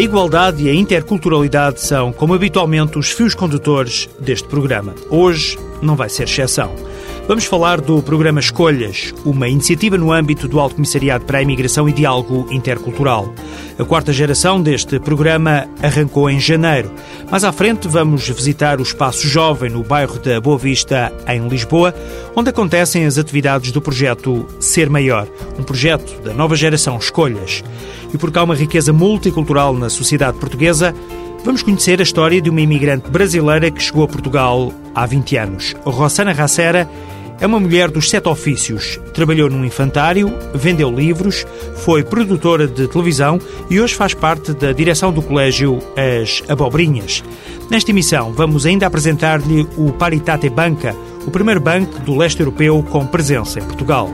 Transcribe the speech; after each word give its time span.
A 0.00 0.02
igualdade 0.02 0.64
e 0.64 0.70
a 0.70 0.74
interculturalidade 0.74 1.78
são, 1.78 2.10
como 2.10 2.32
habitualmente, 2.32 2.98
os 2.98 3.10
fios 3.10 3.34
condutores 3.34 4.08
deste 4.18 4.48
programa. 4.48 4.94
Hoje 5.10 5.58
não 5.82 5.94
vai 5.94 6.08
ser 6.08 6.22
exceção. 6.22 6.74
Vamos 7.30 7.44
falar 7.44 7.80
do 7.80 8.02
programa 8.02 8.40
Escolhas, 8.40 9.14
uma 9.24 9.48
iniciativa 9.48 9.96
no 9.96 10.10
âmbito 10.10 10.48
do 10.48 10.58
Alto 10.58 10.74
Comissariado 10.74 11.24
para 11.26 11.38
a 11.38 11.42
Imigração 11.42 11.88
e 11.88 11.92
Diálogo 11.92 12.48
Intercultural. 12.50 13.32
A 13.78 13.84
quarta 13.84 14.12
geração 14.12 14.60
deste 14.60 14.98
programa 14.98 15.68
arrancou 15.80 16.28
em 16.28 16.40
janeiro. 16.40 16.90
Mais 17.30 17.44
à 17.44 17.52
frente 17.52 17.86
vamos 17.86 18.28
visitar 18.28 18.80
o 18.80 18.82
Espaço 18.82 19.28
Jovem 19.28 19.70
no 19.70 19.84
bairro 19.84 20.18
da 20.18 20.40
Boa 20.40 20.58
Vista, 20.58 21.12
em 21.28 21.46
Lisboa, 21.46 21.94
onde 22.34 22.50
acontecem 22.50 23.06
as 23.06 23.16
atividades 23.16 23.70
do 23.70 23.80
projeto 23.80 24.44
Ser 24.58 24.90
Maior, 24.90 25.28
um 25.56 25.62
projeto 25.62 26.20
da 26.22 26.34
nova 26.34 26.56
geração 26.56 26.98
Escolhas. 26.98 27.62
E 28.12 28.18
porque 28.18 28.40
há 28.40 28.42
uma 28.42 28.56
riqueza 28.56 28.92
multicultural 28.92 29.72
na 29.72 29.88
sociedade 29.88 30.36
portuguesa, 30.36 30.92
Vamos 31.42 31.62
conhecer 31.62 31.98
a 32.00 32.02
história 32.02 32.40
de 32.40 32.50
uma 32.50 32.60
imigrante 32.60 33.10
brasileira 33.10 33.70
que 33.70 33.82
chegou 33.82 34.04
a 34.04 34.08
Portugal 34.08 34.74
há 34.94 35.06
20 35.06 35.36
anos. 35.38 35.74
Rossana 35.86 36.32
Racera 36.32 36.86
é 37.40 37.46
uma 37.46 37.58
mulher 37.58 37.90
dos 37.90 38.10
sete 38.10 38.28
ofícios. 38.28 39.00
Trabalhou 39.14 39.48
num 39.48 39.64
infantário, 39.64 40.32
vendeu 40.54 40.90
livros, 40.90 41.46
foi 41.76 42.04
produtora 42.04 42.66
de 42.66 42.86
televisão 42.86 43.40
e 43.68 43.80
hoje 43.80 43.94
faz 43.94 44.14
parte 44.14 44.52
da 44.52 44.72
direção 44.72 45.12
do 45.12 45.22
colégio 45.22 45.78
As 45.96 46.42
Abobrinhas. 46.48 47.24
Nesta 47.70 47.90
emissão, 47.90 48.32
vamos 48.32 48.66
ainda 48.66 48.86
apresentar-lhe 48.86 49.66
o 49.76 49.92
Paritate 49.92 50.48
Banca, 50.50 50.94
o 51.26 51.30
primeiro 51.30 51.60
banco 51.60 51.98
do 52.00 52.16
leste 52.16 52.40
europeu 52.40 52.84
com 52.90 53.06
presença 53.06 53.58
em 53.58 53.64
Portugal. 53.64 54.10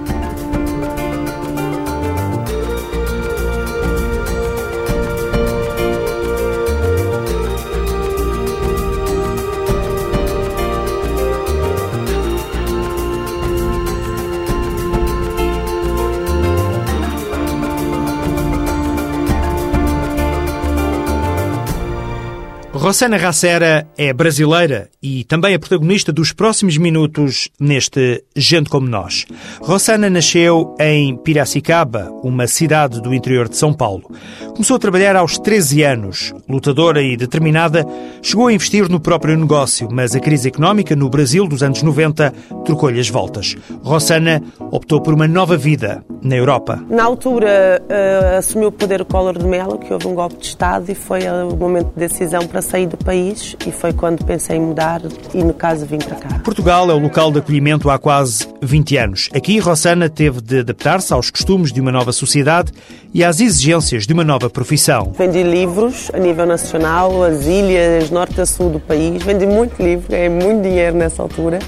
Rossana 22.86 23.16
Racera 23.16 23.84
é 23.98 24.12
brasileira 24.12 24.88
e 25.02 25.24
também 25.24 25.54
é 25.54 25.58
protagonista 25.58 26.12
dos 26.12 26.32
próximos 26.32 26.78
minutos 26.78 27.48
neste 27.58 28.22
Gente 28.36 28.70
Como 28.70 28.86
Nós. 28.86 29.26
Rossana 29.60 30.08
nasceu 30.08 30.72
em 30.78 31.16
Piracicaba, 31.16 32.08
uma 32.22 32.46
cidade 32.46 33.02
do 33.02 33.12
interior 33.12 33.48
de 33.48 33.56
São 33.56 33.74
Paulo. 33.74 34.08
Começou 34.50 34.76
a 34.76 34.78
trabalhar 34.78 35.16
aos 35.16 35.36
13 35.36 35.82
anos. 35.82 36.32
Lutadora 36.48 37.02
e 37.02 37.16
determinada, 37.16 37.84
chegou 38.22 38.46
a 38.46 38.52
investir 38.52 38.88
no 38.88 39.00
próprio 39.00 39.36
negócio, 39.36 39.88
mas 39.90 40.14
a 40.14 40.20
crise 40.20 40.46
económica 40.46 40.94
no 40.94 41.10
Brasil 41.10 41.48
dos 41.48 41.64
anos 41.64 41.82
90 41.82 42.32
trocou-lhe 42.64 43.00
as 43.00 43.08
voltas. 43.08 43.56
Rossana 43.82 44.40
optou 44.70 45.00
por 45.00 45.12
uma 45.12 45.26
nova 45.26 45.56
vida 45.56 46.04
na 46.22 46.36
Europa. 46.36 46.80
Na 46.88 47.02
altura, 47.02 47.82
uh, 47.82 48.38
assumiu 48.38 48.68
o 48.68 48.72
poder 48.72 49.00
o 49.00 49.04
Collor 49.04 49.36
de 49.36 49.44
Mello, 49.44 49.76
que 49.76 49.92
houve 49.92 50.06
um 50.06 50.14
golpe 50.14 50.36
de 50.36 50.46
Estado 50.46 50.88
e 50.88 50.94
foi 50.94 51.20
o 51.28 51.56
momento 51.56 51.88
de 51.88 51.98
decisão 51.98 52.46
para 52.46 52.62
sair 52.62 52.75
saí 52.76 52.86
do 52.86 52.98
país 52.98 53.56
e 53.66 53.72
foi 53.72 53.92
quando 53.94 54.22
pensei 54.24 54.56
em 54.56 54.60
mudar 54.60 55.00
e, 55.32 55.42
no 55.42 55.54
caso, 55.54 55.86
vim 55.86 55.96
para 55.96 56.16
cá. 56.16 56.38
Portugal 56.40 56.90
é 56.90 56.94
o 56.94 56.98
local 56.98 57.32
de 57.32 57.38
acolhimento 57.38 57.88
há 57.88 57.98
quase 57.98 58.46
20 58.60 58.96
anos. 58.98 59.28
Aqui, 59.34 59.58
Rossana 59.58 60.10
teve 60.10 60.42
de 60.42 60.60
adaptar-se 60.60 61.10
aos 61.12 61.30
costumes 61.30 61.72
de 61.72 61.80
uma 61.80 61.90
nova 61.90 62.12
sociedade 62.12 62.70
e 63.14 63.24
às 63.24 63.40
exigências 63.40 64.06
de 64.06 64.12
uma 64.12 64.24
nova 64.24 64.50
profissão. 64.50 65.12
Vendi 65.16 65.42
livros 65.42 66.10
a 66.12 66.18
nível 66.18 66.44
nacional, 66.44 67.24
as 67.24 67.46
ilhas, 67.46 68.10
norte 68.10 68.42
a 68.42 68.46
sul 68.46 68.68
do 68.68 68.80
país. 68.80 69.22
Vendi 69.22 69.46
muito 69.46 69.82
livro, 69.82 70.10
ganhei 70.10 70.28
muito 70.28 70.62
dinheiro 70.62 70.96
nessa 70.96 71.22
altura. 71.22 71.60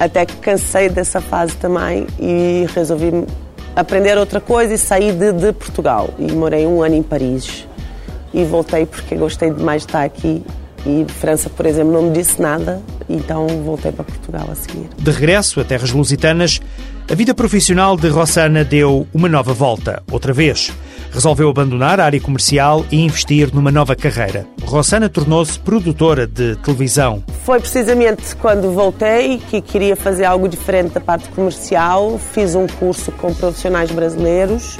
Até 0.00 0.24
que 0.24 0.36
cansei 0.36 0.88
dessa 0.88 1.20
fase 1.20 1.54
também 1.56 2.06
e 2.18 2.66
resolvi 2.74 3.26
aprender 3.76 4.16
outra 4.16 4.40
coisa 4.40 4.72
e 4.72 4.78
saí 4.78 5.12
de, 5.12 5.32
de 5.32 5.52
Portugal. 5.52 6.08
E 6.18 6.32
morei 6.32 6.66
um 6.66 6.82
ano 6.82 6.94
em 6.94 7.02
Paris 7.02 7.66
e 8.34 8.44
voltei 8.44 8.84
porque 8.84 9.14
gostei 9.14 9.50
demais 9.50 9.82
de 9.82 9.88
estar 9.88 10.02
aqui 10.02 10.42
e 10.86 11.06
França, 11.10 11.48
por 11.48 11.64
exemplo, 11.64 11.92
não 11.92 12.02
me 12.02 12.10
disse 12.10 12.40
nada, 12.40 12.82
então 13.08 13.46
voltei 13.64 13.90
para 13.90 14.04
Portugal 14.04 14.46
a 14.50 14.54
seguir. 14.54 14.86
De 14.98 15.10
regresso 15.10 15.60
a 15.60 15.64
terras 15.64 15.90
lusitanas, 15.90 16.60
a 17.10 17.14
vida 17.14 17.34
profissional 17.34 17.96
de 17.96 18.08
Rossana 18.08 18.62
deu 18.64 19.06
uma 19.14 19.28
nova 19.28 19.54
volta, 19.54 20.02
outra 20.10 20.32
vez. 20.32 20.70
Resolveu 21.10 21.48
abandonar 21.48 22.00
a 22.00 22.04
área 22.04 22.20
comercial 22.20 22.84
e 22.90 23.00
investir 23.00 23.54
numa 23.54 23.70
nova 23.70 23.96
carreira. 23.96 24.46
Rossana 24.64 25.08
tornou-se 25.08 25.58
produtora 25.58 26.26
de 26.26 26.56
televisão. 26.56 27.22
Foi 27.44 27.60
precisamente 27.60 28.34
quando 28.36 28.72
voltei 28.72 29.38
que 29.38 29.62
queria 29.62 29.96
fazer 29.96 30.24
algo 30.24 30.48
diferente 30.48 30.92
da 30.92 31.00
parte 31.00 31.28
comercial. 31.28 32.18
Fiz 32.32 32.54
um 32.54 32.66
curso 32.66 33.10
com 33.12 33.32
profissionais 33.32 33.90
brasileiros 33.90 34.76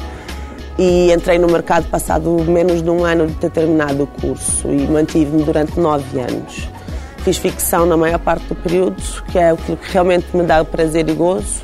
e 0.79 1.13
entrei 1.13 1.39
no 1.39 1.47
mercado 1.47 1.89
passado 1.89 2.31
menos 2.47 2.83
de 2.83 2.91
um 2.91 3.05
ano 3.05 3.27
de 3.27 3.35
ter 3.35 3.51
terminado 3.51 4.05
o 4.05 4.07
curso 4.07 4.69
e 4.69 4.87
mantive-me 4.87 5.43
durante 5.43 5.79
nove 5.79 6.21
anos. 6.21 6.69
Fiz 7.19 7.39
ficção 7.39 7.87
na 7.87 7.97
maior 7.97 8.19
parte 8.19 8.45
do 8.47 8.55
período, 8.55 9.03
que 9.31 9.39
é 9.39 9.51
aquilo 9.51 9.77
que 9.77 9.93
realmente 9.93 10.27
me 10.35 10.43
dá 10.43 10.63
prazer 10.65 11.09
e 11.09 11.13
gozo. 11.15 11.63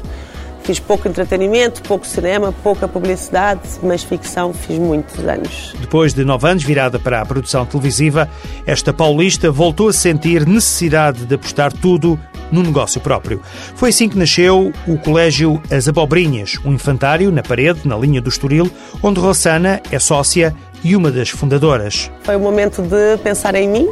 Fiz 0.63 0.79
pouco 0.79 1.09
entretenimento, 1.09 1.83
pouco 1.83 2.07
cinema, 2.07 2.53
pouca 2.63 2.87
publicidade, 2.87 3.61
mas 3.83 4.03
ficção 4.03 4.53
fiz 4.53 4.79
muitos 4.79 5.19
anos. 5.27 5.75
Depois 5.81 6.15
de 6.15 6.25
nove 6.25 6.49
anos 6.49 6.63
virada 6.63 6.99
para 6.99 7.21
a 7.21 7.27
produção 7.27 7.67
televisiva, 7.67 8.29
esta 8.67 8.93
paulista 8.93 9.51
voltou 9.51 9.89
a 9.89 9.93
sentir 9.93 10.47
necessidade 10.47 11.27
de 11.27 11.35
apostar 11.35 11.73
tudo 11.73 12.19
no 12.51 12.63
negócio 12.63 13.01
próprio. 13.01 13.41
Foi 13.75 13.91
assim 13.91 14.09
que 14.09 14.19
nasceu 14.19 14.73
o 14.87 14.99
Colégio 14.99 15.61
As 15.71 15.89
Abobrinhas, 15.89 16.59
um 16.65 16.73
infantário 16.73 17.31
na 17.31 17.43
parede, 17.43 17.87
na 17.87 17.97
linha 17.97 18.21
do 18.21 18.29
Estoril, 18.29 18.71
onde 19.03 19.21
Rossana 19.21 19.81
é 19.91 19.99
sócia 19.99 20.55
e 20.83 20.97
uma 20.97 21.11
das 21.11 21.29
fundadoras. 21.29 22.11
Foi 22.23 22.37
o 22.37 22.41
momento 22.41 22.83
de 22.83 23.17
pensar 23.23 23.55
em 23.55 23.69
mim 23.69 23.91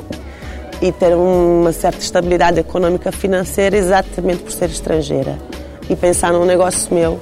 e 0.81 0.93
ter 0.93 1.15
uma 1.15 1.73
certa 1.73 2.01
estabilidade 2.01 2.59
económica 2.59 3.11
financeira 3.11 3.77
exatamente 3.77 4.43
por 4.43 4.53
ser 4.53 4.71
estrangeira 4.71 5.39
e 5.89 5.97
pensar 5.97 6.33
num 6.33 6.45
negócio 6.45 6.93
meu. 6.95 7.21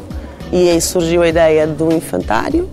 E 0.53 0.71
aí 0.71 0.81
surgiu 0.81 1.23
a 1.23 1.29
ideia 1.29 1.67
do 1.67 1.93
infantário 1.93 2.69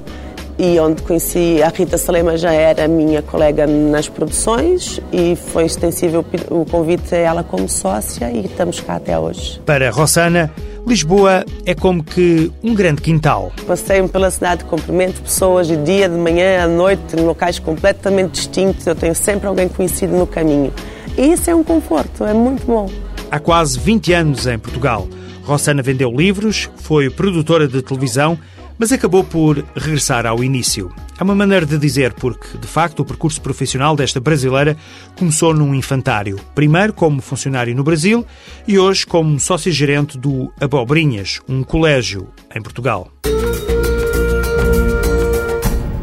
e 0.58 0.80
onde 0.80 1.02
conheci 1.02 1.62
a 1.64 1.70
Rita 1.70 1.98
Salema 1.98 2.38
já 2.38 2.52
era 2.52 2.88
minha 2.88 3.22
colega 3.22 3.66
nas 3.66 4.08
produções 4.08 5.00
e 5.12 5.36
foi 5.36 5.66
extensível 5.66 6.26
o 6.50 6.66
convite 6.66 7.14
a 7.16 7.18
ela 7.18 7.44
como 7.44 7.68
sócia 7.68 8.32
e 8.32 8.46
estamos 8.46 8.80
cá 8.80 8.96
até 8.96 9.18
hoje. 9.18 9.62
Para 9.66 9.90
Rossana, 9.90 10.52
Lisboa 10.86 11.46
é 11.66 11.74
como 11.74 12.04
que 12.04 12.52
um 12.62 12.74
grande 12.74 13.02
quintal. 13.02 13.52
Passei-me 13.66 14.10
pela 14.10 14.30
cidade, 14.30 14.66
cumprimento 14.66 15.22
pessoas 15.22 15.68
de 15.68 15.78
dia, 15.78 16.10
de 16.10 16.16
manhã, 16.16 16.64
à 16.64 16.68
noite, 16.68 17.16
em 17.18 17.22
locais 17.22 17.58
completamente 17.58 18.34
distintos. 18.34 18.86
Eu 18.86 18.96
tenho 18.96 19.16
sempre 19.16 19.48
alguém 19.48 19.70
conhecido 19.70 20.14
no 20.16 20.28
caminho. 20.28 20.74
E 21.18 21.32
isso 21.32 21.50
é 21.50 21.56
um 21.56 21.64
conforto, 21.64 22.26
é 22.26 22.34
muito 22.34 22.66
bom. 22.66 22.90
Há 23.32 23.40
quase 23.40 23.80
20 23.80 24.14
anos 24.14 24.46
em 24.46 24.60
Portugal. 24.60 25.08
Rossana 25.44 25.82
vendeu 25.82 26.12
livros, 26.12 26.70
foi 26.76 27.10
produtora 27.10 27.68
de 27.68 27.82
televisão, 27.82 28.38
mas 28.84 28.92
acabou 28.92 29.24
por 29.24 29.64
regressar 29.78 30.26
ao 30.26 30.44
início. 30.44 30.94
É 31.18 31.24
uma 31.24 31.34
maneira 31.34 31.66
de 31.66 31.78
dizer 31.78 32.12
porque, 32.12 32.58
de 32.58 32.68
facto, 32.68 33.00
o 33.00 33.06
percurso 33.06 33.40
profissional 33.40 33.96
desta 33.96 34.20
brasileira 34.20 34.76
começou 35.18 35.54
num 35.54 35.74
infantário. 35.74 36.38
Primeiro 36.54 36.92
como 36.92 37.22
funcionário 37.22 37.74
no 37.74 37.82
Brasil 37.82 38.26
e 38.68 38.78
hoje 38.78 39.08
como 39.08 39.40
sócio-gerente 39.40 40.18
do 40.18 40.52
Abobrinhas, 40.60 41.40
um 41.48 41.64
colégio 41.64 42.28
em 42.54 42.62
Portugal. 42.62 43.10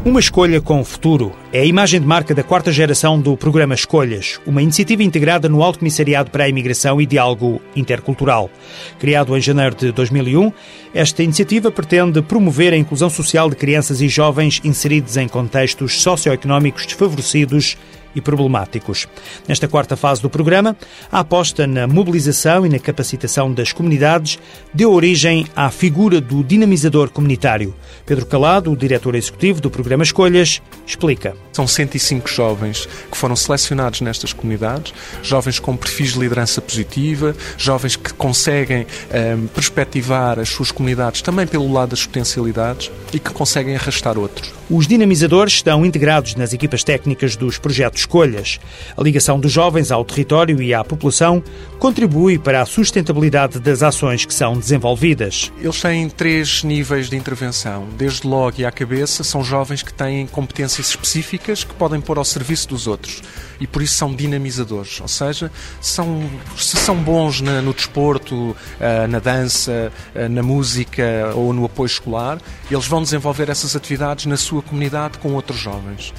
Uma 0.03 0.19
escolha 0.19 0.59
com 0.59 0.83
futuro 0.83 1.31
é 1.53 1.59
a 1.59 1.65
imagem 1.65 2.01
de 2.01 2.07
marca 2.07 2.33
da 2.33 2.41
quarta 2.41 2.71
geração 2.71 3.21
do 3.21 3.37
programa 3.37 3.75
Escolhas, 3.75 4.41
uma 4.47 4.59
iniciativa 4.59 5.03
integrada 5.03 5.47
no 5.47 5.61
Alto 5.61 5.77
Comissariado 5.77 6.31
para 6.31 6.43
a 6.43 6.49
Imigração 6.49 6.99
e 6.99 7.05
Diálogo 7.05 7.61
Intercultural. 7.75 8.49
Criado 8.97 9.37
em 9.37 9.39
janeiro 9.39 9.75
de 9.75 9.91
2001, 9.91 10.51
esta 10.91 11.21
iniciativa 11.21 11.71
pretende 11.71 12.19
promover 12.23 12.73
a 12.73 12.77
inclusão 12.77 13.11
social 13.11 13.47
de 13.47 13.55
crianças 13.55 14.01
e 14.01 14.09
jovens 14.09 14.59
inseridos 14.63 15.17
em 15.17 15.27
contextos 15.27 16.01
socioeconómicos 16.01 16.87
desfavorecidos 16.87 17.77
e 18.15 18.21
problemáticos. 18.21 19.07
Nesta 19.47 19.67
quarta 19.67 19.95
fase 19.95 20.21
do 20.21 20.29
programa, 20.29 20.75
a 21.11 21.19
aposta 21.19 21.67
na 21.67 21.87
mobilização 21.87 22.65
e 22.65 22.69
na 22.69 22.79
capacitação 22.79 23.53
das 23.53 23.71
comunidades 23.71 24.39
deu 24.73 24.91
origem 24.93 25.47
à 25.55 25.69
figura 25.69 26.19
do 26.19 26.43
dinamizador 26.43 27.09
comunitário. 27.09 27.73
Pedro 28.05 28.25
Calado, 28.25 28.71
o 28.71 28.77
diretor 28.77 29.15
executivo 29.15 29.61
do 29.61 29.69
programa 29.69 30.03
Escolhas, 30.03 30.61
explica. 30.85 31.35
São 31.51 31.67
105 31.67 32.29
jovens 32.29 32.87
que 33.11 33.17
foram 33.17 33.35
selecionados 33.35 34.01
nestas 34.01 34.33
comunidades, 34.33 34.93
jovens 35.21 35.59
com 35.59 35.75
perfis 35.75 36.13
de 36.13 36.19
liderança 36.19 36.61
positiva, 36.61 37.35
jovens 37.57 37.95
que 37.95 38.13
conseguem 38.13 38.81
um, 38.81 39.15
ehm, 39.15 39.47
perspectivar 39.47 40.39
as 40.39 40.49
suas 40.49 40.71
comunidades 40.71 41.21
também 41.21 41.45
pelo 41.45 41.71
lado 41.71 41.89
das 41.89 42.05
potencialidades 42.05 42.91
e 43.13 43.19
que 43.19 43.31
conseguem 43.31 43.75
arrastar 43.75 44.17
outros. 44.17 44.51
Os 44.69 44.87
dinamizadores 44.87 45.55
estão 45.55 45.85
integrados 45.85 46.35
nas 46.35 46.53
equipas 46.53 46.83
técnicas 46.83 47.35
dos 47.35 47.57
projetos 47.57 48.00
Escolhas. 48.01 48.59
A 48.97 49.01
ligação 49.01 49.39
dos 49.39 49.51
jovens 49.51 49.91
ao 49.91 50.03
território 50.03 50.61
e 50.61 50.73
à 50.73 50.83
população 50.83 51.43
contribui 51.79 52.37
para 52.37 52.61
a 52.61 52.65
sustentabilidade 52.65 53.59
das 53.59 53.81
ações 53.83 54.25
que 54.25 54.33
são 54.33 54.53
desenvolvidas. 54.53 55.51
Eles 55.59 55.79
têm 55.81 56.09
três 56.09 56.63
níveis 56.63 57.09
de 57.09 57.15
intervenção. 57.15 57.87
Desde 57.97 58.27
logo 58.27 58.55
e 58.59 58.65
à 58.65 58.71
cabeça, 58.71 59.23
são 59.23 59.43
jovens 59.43 59.83
que 59.83 59.93
têm 59.93 60.27
competências 60.27 60.89
específicas 60.89 61.63
que 61.63 61.73
podem 61.73 62.01
pôr 62.01 62.17
ao 62.17 62.25
serviço 62.25 62.67
dos 62.69 62.87
outros 62.87 63.21
e 63.61 63.67
por 63.67 63.83
isso 63.83 63.93
são 63.93 64.13
dinamizadores, 64.13 64.99
ou 64.99 65.07
seja, 65.07 65.51
são, 65.79 66.27
se 66.57 66.77
são 66.77 66.95
bons 66.95 67.41
na, 67.41 67.61
no 67.61 67.75
desporto, 67.75 68.57
eh, 68.79 69.05
na 69.05 69.19
dança, 69.19 69.93
eh, 70.15 70.27
na 70.27 70.41
música 70.41 71.31
ou 71.35 71.53
no 71.53 71.65
apoio 71.65 71.85
escolar, 71.85 72.39
eles 72.71 72.87
vão 72.87 73.03
desenvolver 73.03 73.49
essas 73.49 73.75
atividades 73.75 74.25
na 74.25 74.35
sua 74.35 74.63
comunidade 74.63 75.19
com 75.19 75.33
outros 75.33 75.59
jovens. 75.59 76.11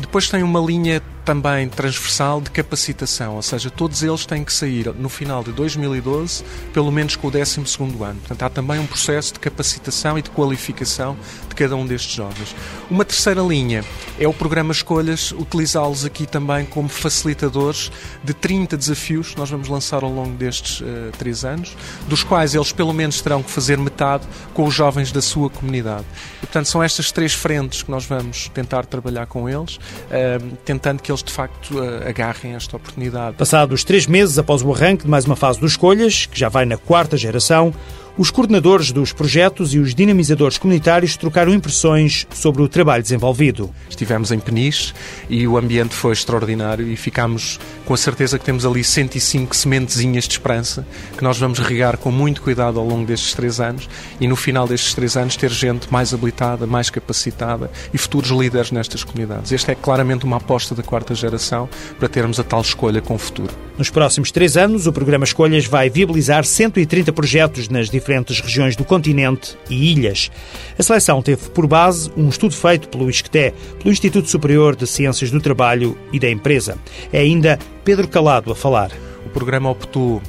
Depois 0.00 0.30
tem 0.30 0.42
uma 0.42 0.58
linha 0.58 1.02
também 1.26 1.68
transversal 1.68 2.40
de 2.40 2.50
capacitação, 2.50 3.34
ou 3.34 3.42
seja, 3.42 3.68
todos 3.68 4.00
eles 4.04 4.24
têm 4.24 4.44
que 4.44 4.52
sair 4.52 4.94
no 4.94 5.08
final 5.08 5.42
de 5.42 5.50
2012, 5.50 6.44
pelo 6.72 6.92
menos 6.92 7.16
com 7.16 7.26
o 7.26 7.30
12 7.32 7.58
ano. 7.58 8.20
Portanto, 8.20 8.42
há 8.44 8.48
também 8.48 8.78
um 8.78 8.86
processo 8.86 9.34
de 9.34 9.40
capacitação 9.40 10.16
e 10.16 10.22
de 10.22 10.30
qualificação 10.30 11.16
de 11.48 11.54
cada 11.56 11.74
um 11.74 11.84
destes 11.84 12.14
jovens. 12.14 12.54
Uma 12.88 13.04
terceira 13.04 13.42
linha 13.42 13.84
é 14.20 14.28
o 14.28 14.32
programa 14.32 14.72
Escolhas, 14.72 15.32
utilizá-los 15.32 16.04
aqui 16.04 16.26
também 16.26 16.64
como 16.64 16.88
facilitadores 16.88 17.90
de 18.22 18.32
30 18.32 18.76
desafios 18.76 19.30
que 19.30 19.38
nós 19.38 19.50
vamos 19.50 19.66
lançar 19.66 20.04
ao 20.04 20.12
longo 20.12 20.36
destes 20.36 20.80
uh, 20.80 21.10
três 21.18 21.44
anos, 21.44 21.76
dos 22.06 22.22
quais 22.22 22.54
eles 22.54 22.70
pelo 22.70 22.94
menos 22.94 23.20
terão 23.20 23.42
que 23.42 23.50
fazer 23.50 23.78
metade 23.78 24.24
com 24.54 24.64
os 24.64 24.72
jovens 24.72 25.10
da 25.10 25.20
sua 25.20 25.50
comunidade. 25.50 26.04
E, 26.36 26.46
portanto, 26.46 26.66
são 26.66 26.80
estas 26.80 27.10
três 27.10 27.32
frentes 27.32 27.82
que 27.82 27.90
nós 27.90 28.04
vamos 28.04 28.48
tentar 28.50 28.86
trabalhar 28.86 29.26
com 29.26 29.48
eles, 29.48 29.74
uh, 29.76 30.56
tentando 30.64 31.02
que 31.02 31.10
eles 31.15 31.15
eles 31.16 31.22
de 31.22 31.32
facto 31.32 31.74
agarrem 32.06 32.54
esta 32.54 32.76
oportunidade. 32.76 33.36
Passados 33.36 33.82
três 33.84 34.06
meses 34.06 34.38
após 34.38 34.62
o 34.62 34.72
arranque 34.72 35.04
de 35.04 35.10
mais 35.10 35.24
uma 35.24 35.36
fase 35.36 35.58
dos 35.58 35.72
Escolhas, 35.72 36.26
que 36.26 36.38
já 36.38 36.48
vai 36.48 36.64
na 36.64 36.76
quarta 36.76 37.16
geração, 37.16 37.72
os 38.18 38.30
coordenadores 38.30 38.92
dos 38.92 39.12
projetos 39.12 39.74
e 39.74 39.78
os 39.78 39.94
dinamizadores 39.94 40.56
comunitários 40.56 41.18
trocaram 41.18 41.52
impressões 41.52 42.26
sobre 42.32 42.62
o 42.62 42.68
trabalho 42.68 43.02
desenvolvido. 43.02 43.70
Estivemos 43.90 44.32
em 44.32 44.38
Peniche 44.38 44.94
e 45.28 45.46
o 45.46 45.58
ambiente 45.58 45.94
foi 45.94 46.14
extraordinário 46.14 46.88
e 46.88 46.96
ficámos 46.96 47.60
com 47.84 47.92
a 47.92 47.96
certeza 47.96 48.38
que 48.38 48.44
temos 48.44 48.64
ali 48.64 48.82
105 48.82 49.54
sementezinhas 49.54 50.24
de 50.24 50.32
esperança 50.32 50.86
que 51.14 51.22
nós 51.22 51.38
vamos 51.38 51.58
regar 51.58 51.98
com 51.98 52.10
muito 52.10 52.40
cuidado 52.40 52.80
ao 52.80 52.86
longo 52.86 53.04
destes 53.04 53.34
três 53.34 53.60
anos 53.60 53.86
e 54.18 54.26
no 54.26 54.34
final 54.34 54.66
destes 54.66 54.94
três 54.94 55.14
anos 55.14 55.36
ter 55.36 55.50
gente 55.50 55.92
mais 55.92 56.14
habilitada, 56.14 56.66
mais 56.66 56.88
capacitada 56.88 57.70
e 57.92 57.98
futuros 57.98 58.30
líderes 58.30 58.70
nestas 58.70 59.04
comunidades. 59.04 59.52
Esta 59.52 59.72
é 59.72 59.74
claramente 59.74 60.24
uma 60.24 60.38
aposta 60.38 60.74
da 60.74 60.82
quarta 60.82 61.14
geração 61.14 61.68
para 61.98 62.08
termos 62.08 62.40
a 62.40 62.44
tal 62.44 62.62
escolha 62.62 63.02
com 63.02 63.14
o 63.14 63.18
futuro. 63.18 63.52
Nos 63.76 63.90
próximos 63.90 64.30
três 64.30 64.56
anos, 64.56 64.86
o 64.86 64.92
programa 64.92 65.24
Escolhas 65.24 65.66
vai 65.66 65.90
viabilizar 65.90 66.46
130 66.46 67.12
projetos 67.12 67.68
nas 67.68 67.90
diferentes 67.90 68.05
diferentes 68.06 68.40
regiões 68.40 68.76
do 68.76 68.84
continente 68.84 69.58
e 69.68 69.92
ilhas. 69.92 70.30
A 70.78 70.82
seleção 70.82 71.20
teve 71.20 71.50
por 71.50 71.66
base 71.66 72.10
um 72.16 72.28
estudo 72.28 72.54
feito 72.54 72.88
pelo 72.88 73.10
ISCTE, 73.10 73.52
pelo 73.78 73.90
Instituto 73.90 74.30
Superior 74.30 74.76
de 74.76 74.86
Ciências 74.86 75.30
do 75.32 75.40
Trabalho 75.40 75.98
e 76.12 76.20
da 76.20 76.30
Empresa. 76.30 76.78
É 77.12 77.18
ainda 77.18 77.58
Pedro 77.84 78.06
Calado 78.06 78.52
a 78.52 78.54
falar. 78.54 78.92
O 79.26 79.30
programa 79.30 79.70
optou 79.70 80.22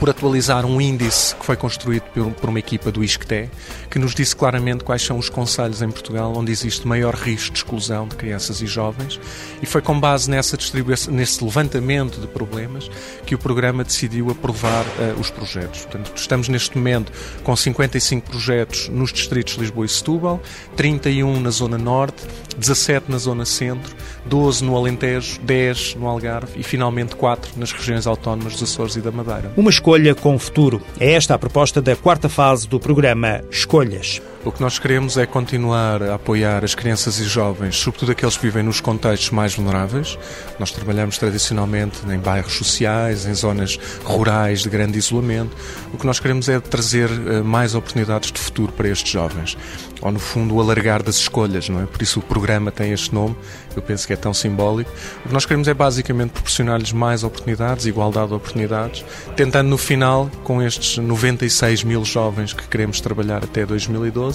por 0.00 0.08
atualizar 0.08 0.64
um 0.64 0.80
índice 0.80 1.36
que 1.36 1.44
foi 1.44 1.56
construído 1.56 2.04
por, 2.40 2.48
uma 2.48 2.58
equipa 2.58 2.90
do 2.90 3.04
ISCTE, 3.04 3.50
que 3.90 3.98
nos 3.98 4.14
disse 4.14 4.34
claramente 4.34 4.82
quais 4.82 5.02
são 5.02 5.18
os 5.18 5.28
conselhos 5.28 5.82
em 5.82 5.90
Portugal 5.90 6.32
onde 6.34 6.50
existe 6.50 6.88
maior 6.88 7.14
risco 7.14 7.52
de 7.52 7.58
exclusão 7.58 8.08
de 8.08 8.16
crianças 8.16 8.62
e 8.62 8.66
jovens, 8.66 9.20
e 9.60 9.66
foi 9.66 9.82
com 9.82 10.00
base 10.00 10.30
nessa 10.30 10.56
distribuição, 10.56 11.12
nesse 11.12 11.44
levantamento 11.44 12.18
de 12.18 12.26
problemas 12.26 12.90
que 13.26 13.34
o 13.34 13.38
programa 13.38 13.84
decidiu 13.84 14.30
aprovar 14.30 14.86
uh, 14.86 15.20
os 15.20 15.30
projetos. 15.30 15.84
Portanto, 15.84 16.12
estamos 16.16 16.48
neste 16.48 16.78
momento 16.78 17.12
com 17.44 17.54
55 17.54 18.30
projetos 18.30 18.88
nos 18.88 19.12
distritos 19.12 19.54
de 19.54 19.60
Lisboa 19.60 19.84
e 19.84 19.88
Setúbal, 19.90 20.40
31 20.76 21.40
na 21.40 21.50
Zona 21.50 21.76
Norte, 21.76 22.26
17 22.60 23.10
na 23.10 23.18
Zona 23.18 23.44
Centro, 23.44 23.94
12 24.26 24.64
no 24.64 24.76
Alentejo, 24.76 25.40
10 25.40 25.96
no 25.96 26.06
Algarve 26.06 26.52
e 26.60 26.62
finalmente 26.62 27.16
4 27.16 27.52
nas 27.56 27.72
regiões 27.72 28.06
autónomas 28.06 28.52
dos 28.52 28.62
Açores 28.62 28.96
e 28.96 29.00
da 29.00 29.10
Madeira. 29.10 29.52
Uma 29.56 29.70
escolha 29.70 30.14
com 30.14 30.38
futuro. 30.38 30.80
É 30.98 31.12
esta 31.12 31.34
a 31.34 31.38
proposta 31.38 31.80
da 31.80 31.96
quarta 31.96 32.28
fase 32.28 32.68
do 32.68 32.78
programa 32.78 33.42
Escolhas. 33.50 34.20
O 34.42 34.50
que 34.50 34.62
nós 34.62 34.78
queremos 34.78 35.18
é 35.18 35.26
continuar 35.26 36.02
a 36.02 36.14
apoiar 36.14 36.64
as 36.64 36.74
crianças 36.74 37.18
e 37.18 37.24
jovens, 37.24 37.76
sobretudo 37.76 38.12
aqueles 38.12 38.38
que 38.38 38.46
vivem 38.46 38.62
nos 38.62 38.80
contextos 38.80 39.28
mais 39.30 39.54
vulneráveis. 39.54 40.18
Nós 40.58 40.70
trabalhamos 40.70 41.18
tradicionalmente 41.18 41.98
em 42.08 42.18
bairros 42.18 42.54
sociais, 42.54 43.26
em 43.26 43.34
zonas 43.34 43.78
rurais 44.02 44.62
de 44.62 44.70
grande 44.70 44.96
isolamento. 44.96 45.54
O 45.92 45.98
que 45.98 46.06
nós 46.06 46.18
queremos 46.18 46.48
é 46.48 46.58
trazer 46.58 47.10
eh, 47.10 47.42
mais 47.42 47.74
oportunidades 47.74 48.32
de 48.32 48.40
futuro 48.40 48.72
para 48.72 48.88
estes 48.88 49.12
jovens 49.12 49.58
ou 50.00 50.10
no 50.10 50.18
fundo 50.18 50.54
o 50.54 50.60
alargar 50.60 51.02
das 51.02 51.16
escolhas, 51.16 51.68
não 51.68 51.82
é? 51.82 51.86
Por 51.86 52.00
isso 52.02 52.20
o 52.20 52.22
programa 52.22 52.70
tem 52.70 52.92
este 52.92 53.14
nome, 53.14 53.36
eu 53.76 53.82
penso 53.82 54.06
que 54.06 54.12
é 54.12 54.16
tão 54.16 54.32
simbólico. 54.32 54.90
O 55.24 55.28
que 55.28 55.34
nós 55.34 55.44
queremos 55.44 55.68
é 55.68 55.74
basicamente 55.74 56.30
proporcionar-lhes 56.30 56.92
mais 56.92 57.22
oportunidades, 57.22 57.86
igualdade 57.86 58.28
de 58.28 58.34
oportunidades, 58.34 59.04
tentando 59.36 59.68
no 59.68 59.78
final, 59.78 60.30
com 60.42 60.62
estes 60.62 60.98
96 60.98 61.84
mil 61.84 62.04
jovens 62.04 62.52
que 62.52 62.66
queremos 62.66 63.00
trabalhar 63.00 63.44
até 63.44 63.66
2012, 63.66 64.29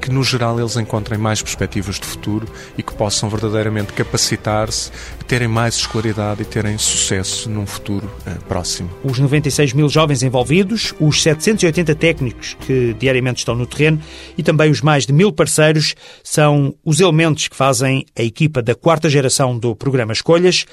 que 0.00 0.10
no 0.10 0.22
geral 0.22 0.58
eles 0.58 0.76
encontrem 0.76 1.18
mais 1.18 1.42
perspectivas 1.42 1.96
de 1.96 2.06
futuro 2.06 2.46
e 2.76 2.82
que 2.82 2.94
possam 2.94 3.28
verdadeiramente 3.28 3.92
capacitar-se, 3.92 4.90
terem 5.26 5.48
mais 5.48 5.76
escolaridade 5.76 6.42
e 6.42 6.44
terem 6.44 6.78
sucesso 6.78 7.48
num 7.50 7.66
futuro 7.66 8.10
uh, 8.26 8.44
próximo. 8.44 8.90
Os 9.04 9.18
96 9.18 9.72
mil 9.72 9.88
jovens 9.88 10.22
envolvidos, 10.22 10.94
os 11.00 11.22
780 11.22 11.94
técnicos 11.94 12.56
que 12.60 12.94
diariamente 12.98 13.38
estão 13.38 13.54
no 13.54 13.66
terreno 13.66 14.00
e 14.36 14.42
também 14.42 14.70
os 14.70 14.80
mais 14.80 15.06
de 15.06 15.12
mil 15.12 15.32
parceiros 15.32 15.94
são 16.22 16.74
os 16.84 17.00
elementos 17.00 17.48
que 17.48 17.56
fazem 17.56 18.04
a 18.18 18.22
equipa 18.22 18.62
da 18.62 18.74
quarta 18.74 19.08
geração 19.08 19.58
do 19.58 19.74
programa 19.74 20.12
Escolhas, 20.12 20.66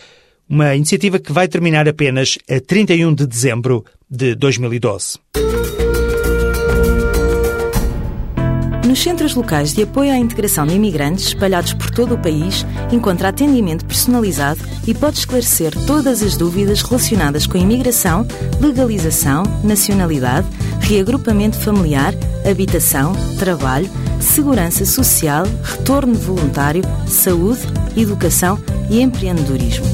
uma 0.48 0.76
iniciativa 0.76 1.20
que 1.20 1.32
vai 1.32 1.48
terminar 1.48 1.88
apenas 1.88 2.38
a 2.50 2.60
31 2.60 3.14
de 3.14 3.26
dezembro 3.26 3.84
de 4.10 4.36
2012. 4.36 5.20
Nos 8.96 9.04
centros 9.04 9.36
locais 9.36 9.74
de 9.74 9.84
apoio 9.84 10.14
à 10.14 10.18
integração 10.18 10.66
de 10.66 10.74
imigrantes 10.74 11.26
espalhados 11.26 11.74
por 11.74 11.92
todo 11.92 12.14
o 12.14 12.18
país, 12.18 12.66
encontra 12.90 13.28
atendimento 13.28 13.84
personalizado 13.84 14.62
e 14.88 14.94
pode 14.94 15.18
esclarecer 15.18 15.74
todas 15.86 16.24
as 16.24 16.38
dúvidas 16.38 16.82
relacionadas 16.82 17.46
com 17.46 17.58
imigração, 17.58 18.26
legalização, 18.62 19.44
nacionalidade, 19.66 20.48
reagrupamento 20.80 21.58
familiar, 21.58 22.14
habitação, 22.50 23.12
trabalho, 23.38 23.90
segurança 24.22 24.86
social, 24.86 25.44
retorno 25.62 26.14
voluntário, 26.14 26.82
saúde, 27.06 27.68
educação 27.98 28.58
e 28.90 29.02
empreendedorismo. 29.02 29.86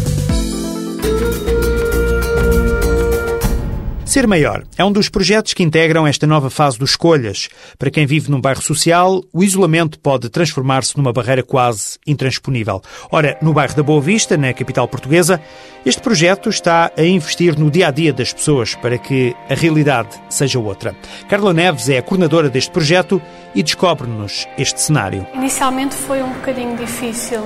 Ser 4.15 4.27
Maior 4.27 4.63
é 4.77 4.85
um 4.85 4.93
dos 4.93 5.09
projetos 5.09 5.53
que 5.53 5.61
integram 5.61 6.07
esta 6.07 6.25
nova 6.25 6.49
fase 6.49 6.79
dos 6.79 6.91
Escolhas. 6.91 7.49
Para 7.77 7.91
quem 7.91 8.05
vive 8.05 8.31
num 8.31 8.39
bairro 8.39 8.61
social, 8.61 9.21
o 9.33 9.43
isolamento 9.43 9.99
pode 9.99 10.29
transformar-se 10.29 10.95
numa 10.95 11.11
barreira 11.11 11.43
quase 11.43 11.99
intransponível. 12.07 12.81
Ora, 13.11 13.37
no 13.41 13.51
bairro 13.51 13.75
da 13.75 13.83
Boa 13.83 13.99
Vista, 13.99 14.37
na 14.37 14.53
capital 14.53 14.87
portuguesa, 14.87 15.41
este 15.85 16.01
projeto 16.01 16.49
está 16.49 16.93
a 16.97 17.03
investir 17.03 17.59
no 17.59 17.69
dia 17.69 17.89
a 17.89 17.91
dia 17.91 18.13
das 18.13 18.31
pessoas 18.31 18.73
para 18.73 18.97
que 18.97 19.35
a 19.49 19.53
realidade 19.53 20.17
seja 20.29 20.59
outra. 20.59 20.95
Carla 21.27 21.53
Neves 21.53 21.89
é 21.89 21.97
a 21.97 22.01
coordenadora 22.01 22.49
deste 22.49 22.71
projeto 22.71 23.21
e 23.53 23.61
descobre-nos 23.61 24.47
este 24.57 24.79
cenário. 24.79 25.27
Inicialmente 25.33 25.93
foi 25.93 26.23
um 26.23 26.31
bocadinho 26.35 26.77
difícil, 26.77 27.45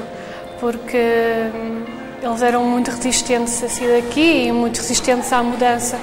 porque 0.60 1.00
hum, 1.52 1.84
eles 2.22 2.44
eram 2.44 2.64
muito 2.64 2.92
resistentes 2.92 3.64
a 3.64 3.68
sair 3.68 4.04
daqui 4.04 4.46
e 4.46 4.52
muito 4.52 4.78
resistentes 4.78 5.34
à 5.34 5.42
mudança. 5.42 6.00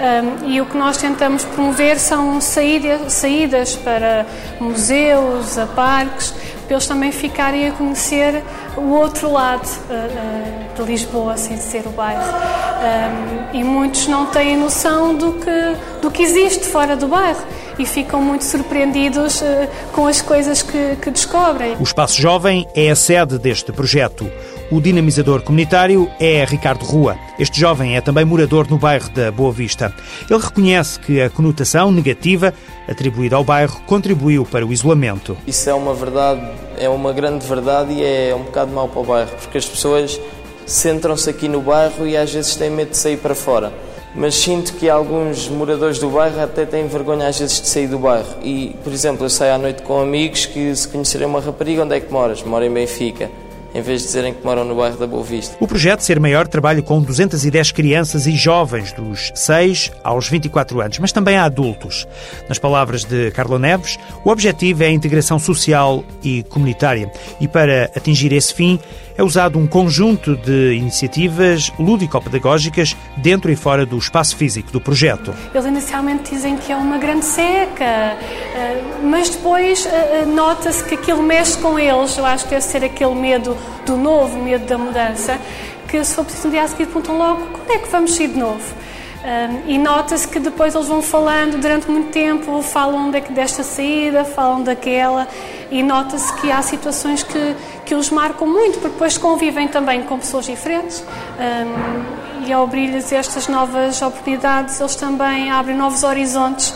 Um, 0.00 0.48
e 0.48 0.60
o 0.62 0.66
que 0.66 0.78
nós 0.78 0.96
tentamos 0.96 1.44
promover 1.44 1.98
são 1.98 2.40
saídas, 2.40 3.12
saídas 3.12 3.76
para 3.76 4.24
museus, 4.58 5.58
a 5.58 5.66
parques, 5.66 6.32
para 6.64 6.76
eles 6.76 6.86
também 6.86 7.12
ficarem 7.12 7.68
a 7.68 7.72
conhecer 7.72 8.42
o 8.78 8.92
outro 8.92 9.30
lado 9.30 9.66
uh, 9.66 9.92
uh, 9.92 10.74
de 10.74 10.90
Lisboa, 10.90 11.36
sem 11.36 11.58
ser 11.58 11.86
o 11.86 11.90
bairro. 11.90 12.22
Um, 12.22 13.58
e 13.58 13.62
muitos 13.62 14.06
não 14.06 14.24
têm 14.26 14.56
noção 14.56 15.14
do 15.14 15.34
que, 15.34 15.76
do 16.00 16.10
que 16.10 16.22
existe 16.22 16.64
fora 16.64 16.96
do 16.96 17.06
bairro 17.06 17.44
e 17.78 17.84
ficam 17.84 18.22
muito 18.22 18.44
surpreendidos 18.44 19.42
uh, 19.42 19.68
com 19.92 20.06
as 20.06 20.22
coisas 20.22 20.62
que, 20.62 20.96
que 20.96 21.10
descobrem. 21.10 21.76
O 21.78 21.82
Espaço 21.82 22.18
Jovem 22.18 22.66
é 22.74 22.90
a 22.90 22.96
sede 22.96 23.38
deste 23.38 23.70
projeto. 23.70 24.30
O 24.72 24.80
dinamizador 24.80 25.42
comunitário 25.42 26.08
é 26.20 26.44
Ricardo 26.44 26.84
Rua. 26.84 27.18
Este 27.40 27.58
jovem 27.58 27.96
é 27.96 28.00
também 28.00 28.24
morador 28.24 28.70
no 28.70 28.78
bairro 28.78 29.10
da 29.10 29.32
Boa 29.32 29.50
Vista. 29.50 29.92
Ele 30.30 30.38
reconhece 30.38 31.00
que 31.00 31.20
a 31.20 31.28
conotação 31.28 31.90
negativa 31.90 32.54
atribuída 32.88 33.34
ao 33.34 33.42
bairro 33.42 33.80
contribuiu 33.84 34.44
para 34.44 34.64
o 34.64 34.72
isolamento. 34.72 35.36
Isso 35.44 35.68
é 35.68 35.74
uma 35.74 35.92
verdade, 35.92 36.42
é 36.78 36.88
uma 36.88 37.12
grande 37.12 37.44
verdade 37.44 37.94
e 37.94 38.04
é 38.04 38.32
um 38.32 38.44
bocado 38.44 38.70
mau 38.70 38.86
para 38.86 39.00
o 39.00 39.04
bairro, 39.04 39.32
porque 39.40 39.58
as 39.58 39.66
pessoas 39.66 40.20
centram-se 40.64 41.28
aqui 41.28 41.48
no 41.48 41.60
bairro 41.60 42.06
e 42.06 42.16
às 42.16 42.32
vezes 42.32 42.54
têm 42.54 42.70
medo 42.70 42.92
de 42.92 42.96
sair 42.96 43.16
para 43.16 43.34
fora. 43.34 43.72
Mas 44.14 44.36
sinto 44.36 44.74
que 44.74 44.88
alguns 44.88 45.48
moradores 45.48 45.98
do 45.98 46.10
bairro 46.10 46.40
até 46.40 46.64
têm 46.64 46.86
vergonha 46.86 47.26
às 47.26 47.40
vezes 47.40 47.60
de 47.60 47.66
sair 47.66 47.88
do 47.88 47.98
bairro. 47.98 48.36
E, 48.40 48.76
por 48.84 48.92
exemplo, 48.92 49.26
eu 49.26 49.30
saio 49.30 49.54
à 49.54 49.58
noite 49.58 49.82
com 49.82 50.00
amigos 50.00 50.46
que 50.46 50.72
se 50.76 50.86
conhecerem 50.86 51.26
uma 51.26 51.40
rapariga, 51.40 51.82
onde 51.82 51.96
é 51.96 51.98
que 51.98 52.12
moras? 52.12 52.40
Moro 52.44 52.64
em 52.64 52.72
Benfica 52.72 53.28
em 53.74 53.82
vez 53.82 54.00
de 54.00 54.06
dizerem 54.06 54.34
que 54.34 54.44
moram 54.44 54.64
no 54.64 54.74
bairro 54.74 54.96
da 54.96 55.06
Boa 55.06 55.22
Vista. 55.22 55.56
O 55.60 55.66
projeto 55.66 56.00
Ser 56.00 56.18
Maior 56.18 56.46
trabalha 56.48 56.82
com 56.82 57.00
210 57.00 57.72
crianças 57.72 58.26
e 58.26 58.32
jovens 58.32 58.92
dos 58.92 59.32
6 59.34 59.92
aos 60.02 60.28
24 60.28 60.80
anos, 60.80 60.98
mas 60.98 61.12
também 61.12 61.36
há 61.36 61.44
adultos. 61.44 62.06
Nas 62.48 62.58
palavras 62.58 63.04
de 63.04 63.30
Carla 63.30 63.58
Neves, 63.58 63.98
o 64.24 64.30
objetivo 64.30 64.82
é 64.82 64.86
a 64.86 64.90
integração 64.90 65.38
social 65.38 66.04
e 66.22 66.42
comunitária. 66.44 67.10
E 67.40 67.46
para 67.46 67.90
atingir 67.96 68.32
esse 68.32 68.52
fim, 68.54 68.78
é 69.20 69.22
usado 69.22 69.58
um 69.58 69.66
conjunto 69.66 70.34
de 70.34 70.72
iniciativas 70.72 71.70
lúdico-pedagógicas 71.78 72.96
dentro 73.18 73.52
e 73.52 73.56
fora 73.56 73.84
do 73.84 73.98
espaço 73.98 74.34
físico 74.34 74.72
do 74.72 74.80
projeto. 74.80 75.34
Eles 75.52 75.66
inicialmente 75.66 76.30
dizem 76.30 76.56
que 76.56 76.72
é 76.72 76.76
uma 76.76 76.96
grande 76.96 77.26
seca, 77.26 77.84
eh, 77.84 78.82
mas 79.02 79.28
depois 79.28 79.84
eh, 79.84 80.22
eh, 80.22 80.24
nota-se 80.24 80.82
que 80.84 80.94
aquilo 80.94 81.22
mexe 81.22 81.58
com 81.58 81.78
eles. 81.78 82.16
Eu 82.16 82.24
acho 82.24 82.44
que 82.44 82.50
deve 82.50 82.64
ser 82.64 82.82
aquele 82.82 83.14
medo 83.14 83.54
do 83.84 83.94
novo, 83.94 84.42
medo 84.42 84.64
da 84.64 84.78
mudança, 84.78 85.38
que 85.86 86.02
se 86.02 86.14
for 86.14 86.24
preciso 86.24 86.48
um 86.48 86.52
dia 86.52 86.62
a 86.62 86.68
seguir 86.68 86.86
perguntam 86.86 87.18
logo 87.18 87.42
quando 87.48 87.70
é 87.72 87.78
que 87.78 87.88
vamos 87.90 88.14
sair 88.14 88.28
de 88.28 88.38
novo. 88.38 88.74
Um, 89.22 89.70
e 89.70 89.76
nota-se 89.76 90.26
que 90.26 90.40
depois 90.40 90.74
eles 90.74 90.88
vão 90.88 91.02
falando 91.02 91.60
durante 91.60 91.90
muito 91.90 92.10
tempo, 92.10 92.62
falam 92.62 93.10
desta 93.10 93.62
saída, 93.62 94.24
falam 94.24 94.62
daquela, 94.62 95.28
e 95.70 95.82
nota-se 95.82 96.32
que 96.36 96.50
há 96.50 96.62
situações 96.62 97.22
que, 97.22 97.54
que 97.84 97.94
os 97.94 98.08
marcam 98.10 98.48
muito, 98.48 98.78
porque 98.78 98.94
depois 98.94 99.18
convivem 99.18 99.68
também 99.68 100.02
com 100.04 100.18
pessoas 100.18 100.46
diferentes, 100.46 101.04
um, 101.38 102.46
e 102.46 102.52
ao 102.52 102.64
abrir-lhes 102.64 103.12
estas 103.12 103.46
novas 103.46 104.00
oportunidades, 104.00 104.80
eles 104.80 104.96
também 104.96 105.50
abrem 105.50 105.76
novos 105.76 106.02
horizontes, 106.02 106.74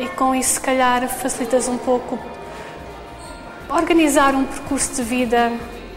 e 0.00 0.06
com 0.10 0.32
isso, 0.36 0.54
se 0.54 0.60
calhar, 0.60 1.08
facilitas 1.08 1.66
um 1.66 1.78
pouco 1.78 2.16
organizar 3.68 4.36
um 4.36 4.44
percurso 4.44 4.94
de 4.94 5.02
vida 5.02 5.50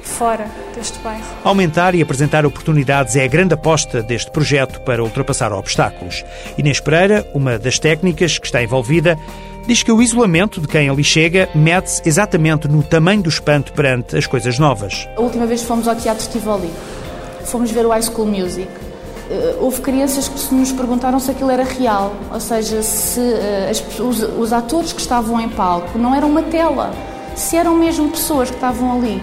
fora 0.06 0.48
deste 0.76 1.00
bairro. 1.00 1.24
Aumentar 1.44 1.96
e 1.96 2.02
apresentar 2.02 2.46
oportunidades 2.46 3.16
é 3.16 3.24
a 3.24 3.28
grande 3.28 3.54
aposta 3.54 4.02
deste 4.02 4.32
projeto 4.32 4.80
para 4.82 5.04
ultrapassar 5.04 5.52
obstáculos. 5.52 6.24
Inês 6.58 6.80
Pereira, 6.80 7.28
uma 7.34 7.60
das 7.60 7.80
técnicas 7.80 8.38
que 8.38 8.46
está 8.46 8.64
envolvida, 8.64 9.18
diz 9.68 9.82
que 9.84 9.92
o 9.92 10.02
isolamento 10.02 10.62
de 10.62 10.68
quem 10.68 10.90
ali 10.90 11.04
chega 11.04 11.50
mete-se 11.56 12.02
exatamente 12.08 12.68
no 12.68 12.84
tamanho 12.84 13.24
do 13.24 13.30
espanto 13.30 13.74
perante 13.74 14.16
as 14.16 14.28
coisas 14.28 14.60
novas. 14.60 15.08
A 15.18 15.22
última 15.22 15.46
vez 15.46 15.62
que 15.62 15.68
fomos 15.68 15.88
ao 15.88 15.96
Teatro 15.96 16.30
Tivoli, 16.30 16.72
fomos 17.46 17.72
ver 17.72 17.86
o 17.86 17.90
High 17.90 18.04
School 18.04 18.28
Music. 18.28 18.70
Eh, 19.30 19.56
houve 19.60 19.82
crianças 19.82 20.28
que 20.28 20.54
nos 20.54 20.72
perguntaram 20.72 21.20
se 21.20 21.32
aquilo 21.32 21.50
era 21.50 21.64
real, 21.64 22.16
ou 22.32 22.40
seja, 22.40 22.82
se 22.84 23.20
uh, 23.20 23.70
as, 23.72 24.00
os, 24.00 24.22
os 24.22 24.54
atores 24.54 24.94
que 24.94 25.02
estavam 25.02 25.42
em 25.42 25.50
palco 25.50 25.98
não 25.98 26.14
eram 26.14 26.30
uma 26.30 26.44
tela, 26.44 26.94
se 27.36 27.58
eram 27.58 27.76
mesmo 27.76 28.10
pessoas 28.10 28.50
que 28.50 28.56
estavam 28.56 28.98
ali. 28.98 29.20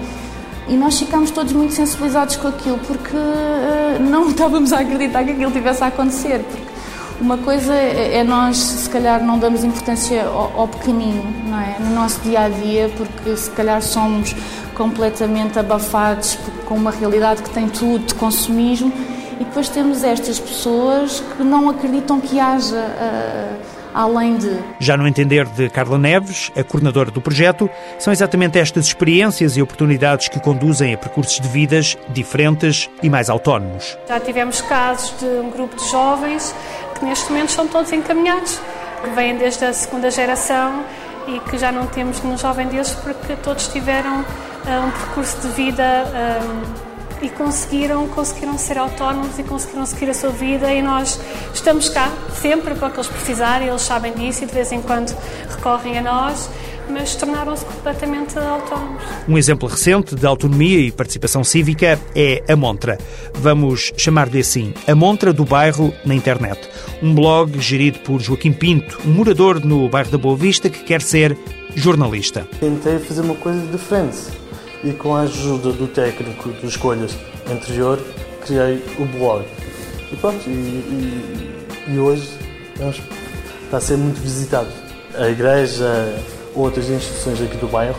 E 0.69 0.76
nós 0.76 0.99
ficámos 0.99 1.31
todos 1.31 1.52
muito 1.52 1.75
sensibilizados 1.75 2.37
com 2.37 2.49
aquilo, 2.49 2.78
porque 2.78 3.16
uh, 3.16 4.00
não 4.00 4.28
estávamos 4.31 4.73
a 4.73 4.81
acreditar 4.81 5.25
que 5.25 5.33
aquilo 5.33 5.50
tivesse 5.50 5.83
a 5.83 5.88
acontecer. 5.88 6.40
Porque 6.40 6.73
uma 7.21 7.38
coisa 7.38 7.75
é, 7.75 8.19
é 8.19 8.25
nós, 8.25 8.57
se 8.57 8.88
calhar, 8.88 9.23
não 9.23 9.38
damos 9.38 9.64
importância 9.64 10.25
ao, 10.25 10.61
ao 10.61 10.69
pequenino, 10.69 11.25
não 11.49 11.61
é? 11.61 11.76
No 11.78 11.95
nosso 11.95 12.21
dia 12.21 12.42
a 12.42 12.49
dia, 12.49 12.90
porque 12.97 13.37
se 13.37 13.50
calhar 13.50 13.83
somos 13.83 14.35
completamente 14.75 15.59
abafados 15.59 16.38
com 16.66 16.75
uma 16.75 16.90
realidade 16.90 17.42
que 17.42 17.50
tem 17.50 17.69
tudo 17.69 18.07
de 18.07 18.14
consumismo, 18.14 18.92
e 19.40 19.45
depois 19.45 19.69
temos 19.69 20.04
estas 20.04 20.38
pessoas 20.38 21.23
que 21.37 21.42
não 21.42 21.69
acreditam 21.69 22.21
que 22.21 22.38
haja. 22.38 22.76
Uh, 22.76 23.62
além 23.94 24.37
de. 24.37 24.58
Já 24.78 24.96
no 24.96 25.06
entender 25.06 25.46
de 25.46 25.68
Carla 25.70 25.99
Neves, 25.99 26.50
a 26.56 26.62
coordenadora 26.62 27.11
do 27.11 27.20
projeto, 27.20 27.68
são 27.99 28.12
exatamente 28.12 28.58
estas 28.58 28.87
experiências 28.87 29.56
e 29.56 29.62
oportunidades 29.62 30.28
que 30.28 30.40
conduzem 30.40 30.94
a 30.94 30.99
percursos 30.99 31.40
de 31.40 31.49
vidas 31.49 31.96
diferentes 32.11 32.88
e 33.02 33.08
mais 33.08 33.28
autónomos. 33.28 33.96
Já 34.08 34.20
tivemos 34.20 34.61
casos 34.62 35.18
de 35.18 35.26
um 35.26 35.50
grupo 35.50 35.76
de 35.76 35.90
jovens 35.90 36.54
que 36.99 37.04
neste 37.04 37.30
momento 37.30 37.52
são 37.52 37.66
todos 37.66 37.92
encaminhados, 37.92 38.61
que 39.02 39.11
vêm 39.11 39.37
desde 39.37 39.64
a 39.64 39.72
segunda 39.72 40.11
geração 40.11 40.84
e 41.26 41.38
que 41.50 41.58
já 41.58 41.70
não 41.70 41.87
temos 41.87 42.22
nenhum 42.22 42.37
jovem 42.37 42.66
desses 42.68 42.94
porque 42.96 43.37
todos 43.37 43.68
tiveram 43.68 44.20
uh, 44.20 44.87
um 44.87 44.90
percurso 44.90 45.40
de 45.40 45.49
vida. 45.54 46.04
Uh, 46.06 46.81
e 47.23 47.29
conseguiram, 47.31 48.07
conseguiram 48.09 48.59
ser 48.59 48.76
autónomos 48.76 49.38
e 49.38 49.45
conseguiram 49.45 49.87
seguir 49.87 50.11
a 50.11 50.14
sua 50.14 50.31
vida 50.31 50.73
e 50.75 50.83
nós 50.83 51.19
estamos 51.55 51.88
cá 51.88 52.12
sempre 52.35 52.75
para 52.75 52.88
o 52.88 52.91
que 52.91 52.97
eles 52.97 53.09
precisarem, 53.09 53.69
eles 53.69 53.83
sabem 53.83 54.12
disso 54.12 54.43
e 54.43 54.47
de 54.47 54.52
vez 54.52 54.73
em 54.73 54.83
quando 54.83 55.17
recorrem 55.49 55.99
a 55.99 56.02
nós, 56.02 56.50
mas 56.91 57.14
tornaram-se 57.14 57.64
completamente 57.64 58.37
autónomos. 58.37 59.02
Um 59.29 59.38
exemplo 59.38 59.69
recente 59.69 60.17
de 60.17 60.26
autonomia 60.26 60.81
e 60.81 60.91
participação 60.91 61.45
cívica 61.45 61.99
é 62.14 62.43
a 62.49 62.57
Montra. 62.57 62.99
Vamos 63.35 63.93
chamar-lhe 63.97 64.41
assim, 64.41 64.75
a 64.87 64.95
Montra 64.95 65.33
do 65.33 65.45
Bairro 65.45 65.95
na 66.05 66.14
internet. 66.14 66.69
Um 67.00 67.14
blog 67.14 67.59
gerido 67.61 68.00
por 68.00 68.21
Joaquim 68.21 68.52
Pinto, 68.52 68.99
um 69.07 69.12
morador 69.12 69.64
no 69.64 69.88
bairro 69.88 70.11
da 70.11 70.19
Boa 70.19 70.37
Vista 70.37 70.69
que 70.69 70.83
quer 70.83 71.00
ser 71.00 71.37
jornalista. 71.75 72.47
Tentei 72.59 72.99
fazer 72.99 73.23
uma 73.23 73.37
coisa 73.37 73.64
diferente 73.69 74.41
e 74.84 74.92
com 74.92 75.14
a 75.14 75.20
ajuda 75.20 75.72
do 75.72 75.86
técnico 75.86 76.50
de 76.50 76.66
escolhas 76.66 77.16
anterior 77.50 77.98
criei 78.44 78.84
o 78.98 79.04
blog. 79.04 79.44
E 80.12 80.16
pronto, 80.16 80.42
e, 80.48 80.50
e, 80.50 81.94
e 81.94 81.98
hoje 81.98 82.28
está 83.64 83.76
a 83.76 83.80
ser 83.80 83.96
muito 83.96 84.20
visitado. 84.20 84.68
A 85.16 85.28
igreja, 85.28 86.14
outras 86.54 86.88
instituições 86.88 87.40
aqui 87.40 87.56
do 87.56 87.68
bairro, 87.68 87.98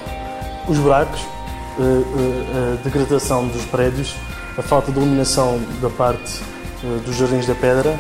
os 0.67 0.77
buracos, 0.77 1.21
a, 1.21 1.81
eh, 1.81 2.03
eh, 2.03 2.77
a 2.79 2.83
degradação 2.83 3.47
dos 3.47 3.65
prédios, 3.65 4.15
a 4.57 4.61
falta 4.61 4.91
de 4.91 4.97
iluminação 4.97 5.59
da 5.81 5.89
parte 5.89 6.41
eh, 6.83 6.99
dos 7.05 7.15
Jardins 7.15 7.47
da 7.47 7.55
Pedra, 7.55 7.97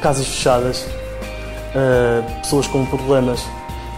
casas 0.00 0.26
fechadas, 0.26 0.86
pessoas 2.40 2.66
com 2.68 2.86
problemas 2.86 3.44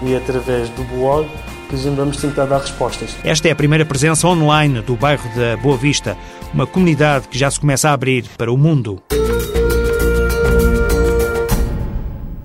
e 0.00 0.16
através 0.16 0.68
do 0.70 0.82
blog 0.84 1.28
que 1.72 1.88
vamos 1.90 2.18
tentar 2.18 2.44
dar 2.44 2.60
respostas. 2.60 3.16
Esta 3.24 3.48
é 3.48 3.52
a 3.52 3.56
primeira 3.56 3.84
presença 3.84 4.28
online 4.28 4.82
do 4.82 4.94
bairro 4.94 5.24
da 5.34 5.56
Boa 5.56 5.76
Vista, 5.76 6.16
uma 6.52 6.66
comunidade 6.66 7.28
que 7.28 7.38
já 7.38 7.50
se 7.50 7.58
começa 7.58 7.88
a 7.88 7.92
abrir 7.92 8.24
para 8.36 8.52
o 8.52 8.58
mundo. 8.58 9.02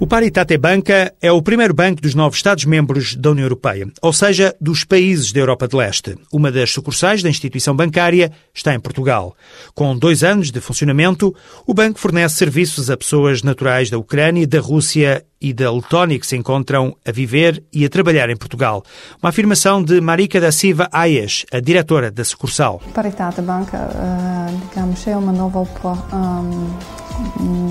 O 0.08 0.10
Paritate 0.10 0.58
Banca 0.58 1.14
é 1.22 1.30
o 1.34 1.42
primeiro 1.42 1.74
banco 1.74 2.02
dos 2.02 2.16
novos 2.16 2.38
Estados-membros 2.38 3.14
da 3.18 3.32
União 3.32 3.44
Europeia, 3.44 3.92
ou 4.02 4.14
seja, 4.14 4.56
dos 4.58 4.86
países 4.86 5.34
da 5.34 5.42
Europa 5.42 5.68
de 5.68 5.76
Leste. 5.76 6.16
Uma 6.32 6.50
das 6.50 6.72
sucursais 6.72 7.22
da 7.22 7.30
instituição 7.30 7.76
bancária 7.76 8.32
está 8.54 8.74
em 8.74 8.80
Portugal. 8.80 9.36
Com 9.76 9.98
dois 9.98 10.24
anos 10.24 10.50
de 10.50 10.62
funcionamento, 10.62 11.36
o 11.66 11.74
banco 11.74 12.00
fornece 12.00 12.38
serviços 12.38 12.90
a 12.90 12.96
pessoas 12.96 13.44
naturais 13.44 13.90
da 13.90 13.98
Ucrânia, 13.98 14.48
da 14.48 14.62
Rússia 14.62 15.26
e 15.42 15.52
da 15.52 15.70
Letónia 15.70 16.18
que 16.18 16.26
se 16.26 16.38
encontram 16.38 16.96
a 17.06 17.12
viver 17.12 17.62
e 17.74 17.84
a 17.84 17.90
trabalhar 17.90 18.30
em 18.30 18.38
Portugal. 18.38 18.86
Uma 19.22 19.32
afirmação 19.32 19.84
de 19.84 20.00
Marika 20.00 20.40
da 20.40 20.54
Silva 20.54 20.88
Aias, 20.90 21.46
a 21.52 21.60
diretora 21.60 22.10
da 22.10 22.24
sucursal. 22.24 22.82
Paritate 22.94 23.42
Banca, 23.42 23.78
eh, 23.94 24.56
digamos, 24.70 25.06
é 25.06 25.18
uma 25.18 25.34
nova, 25.34 25.68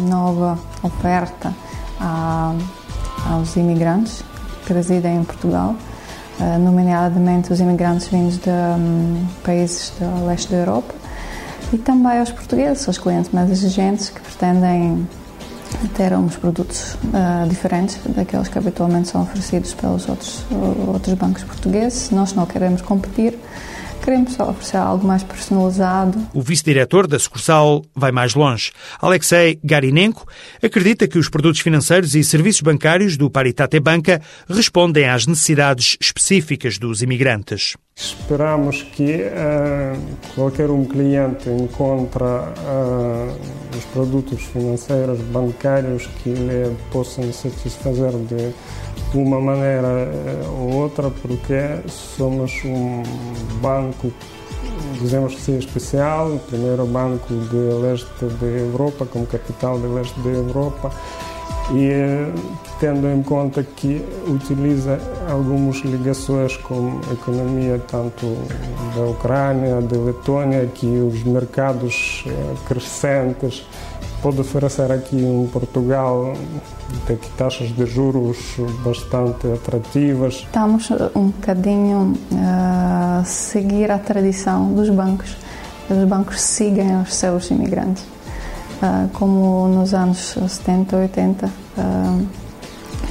nova 0.06 0.58
oferta 0.82 1.64
a, 2.00 2.54
aos 3.30 3.56
imigrantes 3.56 4.22
residem 4.72 5.18
em 5.18 5.24
Portugal, 5.24 5.74
uh, 6.40 6.58
nomeadamente 6.58 7.52
os 7.52 7.60
imigrantes 7.60 8.08
vindos 8.08 8.38
de 8.38 8.50
um, 8.50 9.24
países 9.44 9.92
do 9.98 10.26
leste 10.26 10.50
da 10.50 10.58
Europa. 10.58 10.94
e 11.72 11.78
também 11.78 12.18
aos 12.18 12.30
portugueses, 12.30 12.86
aos 12.86 12.98
clientes 12.98 13.30
mais 13.32 13.50
exigentes 13.50 14.10
que 14.10 14.20
pretendem 14.20 15.06
ter 15.96 16.12
uns 16.12 16.36
produtos 16.36 16.94
uh, 16.94 17.48
diferentes 17.48 17.98
daqueles 18.08 18.48
que 18.48 18.58
habitualmente 18.58 19.08
são 19.08 19.22
oferecidos 19.22 19.74
pelos 19.74 20.08
outros, 20.08 20.44
outros 20.86 21.14
bancos 21.14 21.44
portugueses. 21.44 22.10
Nós 22.10 22.32
não 22.34 22.46
queremos 22.46 22.82
competir, 22.82 23.38
queremos 24.06 24.34
só 24.34 24.50
oferecer 24.50 24.76
algo 24.76 25.04
mais 25.04 25.24
personalizado. 25.24 26.28
O 26.32 26.40
vice-diretor 26.40 27.08
da 27.08 27.18
sucursal 27.18 27.84
vai 27.92 28.12
mais 28.12 28.36
longe. 28.36 28.70
Alexei 29.00 29.58
Garinenko 29.64 30.24
acredita 30.62 31.08
que 31.08 31.18
os 31.18 31.28
produtos 31.28 31.60
financeiros 31.60 32.14
e 32.14 32.22
serviços 32.22 32.60
bancários 32.60 33.16
do 33.16 33.28
Paritate 33.28 33.80
Banca 33.80 34.22
respondem 34.48 35.08
às 35.08 35.26
necessidades 35.26 35.96
específicas 36.00 36.78
dos 36.78 37.02
imigrantes. 37.02 37.76
Esperamos 37.98 38.82
que 38.82 39.22
uh, 39.22 40.16
qualquer 40.34 40.68
um 40.68 40.84
cliente 40.84 41.48
encontre 41.48 42.24
uh, 42.24 43.34
os 43.74 43.84
produtos 43.86 44.42
financeiros 44.42 45.18
bancários 45.32 46.06
que 46.22 46.30
lhe 46.30 46.76
possam 46.90 47.32
satisfazer 47.32 48.10
de 48.12 48.52
uma 49.14 49.40
maneira 49.40 49.86
eh, 49.86 50.46
ou 50.58 50.74
outra, 50.74 51.08
porque 51.22 51.80
somos 51.88 52.52
um 52.64 53.02
banco, 53.62 54.12
dizemos 55.00 55.34
que 55.34 55.40
sim, 55.40 55.58
especial, 55.58 56.32
o 56.32 56.38
primeiro 56.38 56.84
banco 56.84 57.32
de 57.32 57.56
leste 57.80 58.24
da 58.40 58.46
Europa, 58.46 59.06
como 59.06 59.24
capital 59.26 59.78
de 59.78 59.86
leste 59.86 60.18
da 60.20 60.30
Europa, 60.30 60.90
e 61.72 61.88
eh, 61.90 62.32
tendo 62.78 63.08
em 63.08 63.22
conta 63.22 63.62
que 63.62 64.04
utiliza 64.28 64.98
algumas 65.30 65.76
ligações 65.78 66.56
com 66.58 67.00
a 67.08 67.12
economia 67.12 67.80
tanto 67.88 68.36
da 68.94 69.02
Ucrânia, 69.04 69.80
da 69.80 69.96
Letônia, 69.96 70.66
que 70.72 70.86
os 70.86 71.22
mercados 71.24 72.24
eh, 72.26 72.54
crescentes 72.68 73.66
pode 74.22 74.40
oferecer 74.40 74.90
aqui 74.90 75.16
em 75.16 75.46
Portugal 75.48 76.32
tem 77.06 77.18
taxas 77.36 77.68
de 77.68 77.86
juros 77.86 78.38
bastante 78.84 79.46
atrativas. 79.52 80.34
Estamos 80.34 80.90
um 81.14 81.28
bocadinho 81.28 82.14
a 82.32 83.20
uh, 83.22 83.26
seguir 83.26 83.90
a 83.90 83.98
tradição 83.98 84.72
dos 84.72 84.88
bancos. 84.90 85.36
Os 85.90 86.04
bancos 86.08 86.40
seguem 86.40 87.00
os 87.00 87.14
seus 87.14 87.50
imigrantes. 87.50 88.15
Uh, 88.76 89.08
como 89.14 89.68
nos 89.68 89.94
anos 89.94 90.36
70, 90.48 90.96
80, 90.96 91.46
uh, 91.46 92.26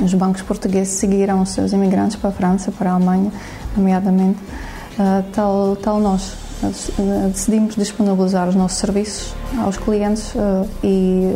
os 0.03 0.13
bancos 0.13 0.43
portugueses 0.43 0.93
seguiram 0.93 1.41
os 1.41 1.49
seus 1.49 1.73
imigrantes 1.73 2.15
para 2.17 2.29
a 2.29 2.33
França, 2.33 2.71
para 2.71 2.91
a 2.91 2.93
Alemanha, 2.93 3.31
nomeadamente, 3.75 4.37
uh, 4.99 5.23
tal, 5.33 5.75
tal 5.77 5.99
nós 5.99 6.37
decidimos 7.31 7.75
disponibilizar 7.75 8.47
os 8.47 8.55
nossos 8.55 8.77
serviços 8.77 9.35
aos 9.59 9.77
clientes 9.77 10.33
e 10.81 11.29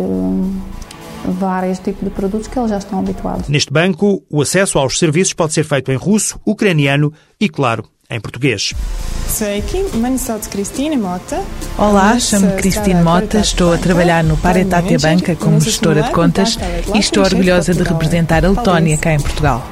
vários 1.25 1.77
tipos 1.77 2.03
de 2.03 2.09
produtos 2.09 2.48
que 2.48 2.57
eles 2.57 2.69
já 2.69 2.77
estão 2.77 3.00
habituados. 3.00 3.50
Neste 3.50 3.71
banco, 3.71 4.24
o 4.29 4.41
acesso 4.41 4.79
aos 4.79 4.98
serviços 4.98 5.33
pode 5.33 5.53
ser 5.53 5.65
feito 5.65 5.91
em 5.91 5.98
russo, 5.98 6.39
ucraniano 6.45 7.12
e, 7.39 7.50
claro, 7.50 7.83
em 8.10 8.20
português. 8.20 8.74
Olá, 11.78 12.20
chamo-me 12.20 12.54
Cristine 12.54 13.04
Mota, 13.04 13.38
estou 13.38 13.72
a 13.72 13.78
trabalhar 13.78 14.24
no 14.24 14.36
Paretate 14.36 14.98
Banca 14.98 15.36
como 15.36 15.62
gestora 15.62 16.01
de 16.01 16.12
contas 16.12 16.58
e 16.96 16.98
estou 16.98 17.24
orgulhosa 17.24 17.74
de 17.74 17.84
representar 17.84 18.44
a 18.44 18.50
Letónia 18.50 18.98
cá 18.98 19.13
em 19.13 19.20
Portugal. 19.20 19.63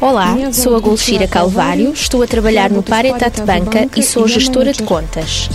Olá, 0.00 0.36
sou 0.52 0.76
a 0.76 0.80
Golfira 0.80 1.26
Calvário, 1.26 1.92
estou 1.92 2.22
a 2.22 2.26
trabalhar 2.26 2.70
no 2.70 2.82
Paretat 2.82 3.42
Banca 3.42 3.88
e 3.96 4.02
sou 4.02 4.28
gestora 4.28 4.72
de 4.72 4.84
contas. 4.84 5.48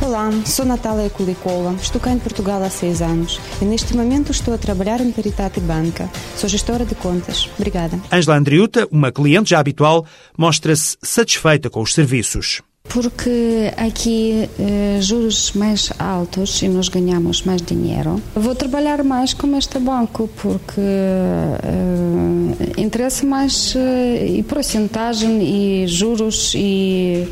Olá, 0.00 0.30
sou 0.46 0.64
Natália 0.64 1.10
Kulikova, 1.10 1.74
estou 1.74 2.00
cá 2.00 2.12
em 2.12 2.20
Portugal 2.20 2.62
há 2.62 2.70
seis 2.70 3.02
anos 3.02 3.40
e 3.60 3.64
neste 3.64 3.96
momento 3.96 4.30
estou 4.30 4.54
a 4.54 4.58
trabalhar 4.58 5.00
em 5.00 5.10
Paritate 5.10 5.58
Banca. 5.58 6.08
Sou 6.36 6.48
gestora 6.48 6.84
de 6.84 6.94
contas. 6.94 7.50
Obrigada. 7.58 7.98
Angela 8.10 8.36
Andriuta, 8.36 8.86
uma 8.92 9.10
cliente 9.10 9.50
já 9.50 9.58
habitual, 9.58 10.06
mostra-se 10.36 10.96
satisfeita 11.02 11.68
com 11.68 11.82
os 11.82 11.94
serviços 11.94 12.62
porque 12.88 13.70
aqui 13.76 14.48
eh, 14.58 14.98
juros 15.02 15.52
mais 15.52 15.92
altos 15.98 16.62
e 16.62 16.68
nós 16.68 16.88
ganhamos 16.88 17.42
mais 17.42 17.60
dinheiro. 17.60 18.18
Vou 18.34 18.54
trabalhar 18.54 19.04
mais 19.04 19.34
com 19.34 19.54
este 19.58 19.78
banco 19.78 20.26
porque 20.40 20.80
eh, 20.80 22.80
interessa 22.80 23.26
mais 23.26 23.74
eh, 23.76 24.38
e 24.38 24.42
porcentagem 24.42 25.42
e 25.42 25.86
juros 25.86 26.54
e 26.54 27.28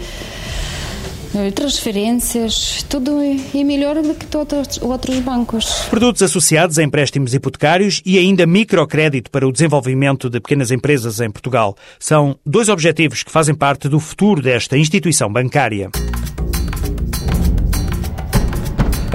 transferências, 1.55 2.85
tudo 2.89 3.21
é 3.21 3.65
melhor 3.65 4.01
do 4.03 4.15
que 4.15 4.27
todos 4.27 4.79
outros 4.83 5.19
bancos. 5.21 5.87
Produtos 5.91 6.23
associados 6.23 6.79
a 6.79 6.83
empréstimos 6.83 7.35
hipotecários 7.35 8.03
e 8.05 8.19
ainda 8.19 8.47
microcrédito 8.47 9.31
para 9.31 9.47
o 9.47 9.53
desenvolvimento 9.53 10.29
de 10.29 10.41
pequenas 10.41 10.71
empresas 10.71 11.21
em 11.21 11.31
Portugal. 11.31 11.77
São 11.99 12.39
dois 12.45 12.69
objetivos 12.69 13.23
que 13.23 13.31
fazem 13.31 13.55
parte 13.55 13.89
do 13.89 14.01
futuro 14.01 14.43
desta 14.43 14.77
instituição 14.77 15.33
bancária. 15.33 15.91